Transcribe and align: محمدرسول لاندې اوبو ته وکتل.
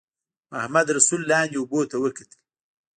محمدرسول 0.51 1.21
لاندې 1.31 1.55
اوبو 1.59 1.79
ته 1.91 1.95
وکتل. 2.03 2.39